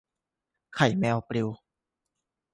[0.75, 1.49] ไข่แมวปลิว